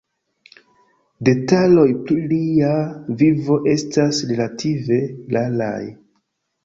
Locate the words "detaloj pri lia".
1.29-2.71